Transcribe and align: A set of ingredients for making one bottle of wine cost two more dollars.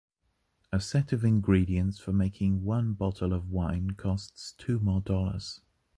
A 0.71 0.79
set 0.79 1.13
of 1.13 1.23
ingredients 1.23 1.99
for 1.99 2.11
making 2.11 2.63
one 2.63 2.93
bottle 2.93 3.33
of 3.33 3.51
wine 3.51 3.91
cost 3.91 4.57
two 4.57 4.79
more 4.79 5.01
dollars. 5.01 5.61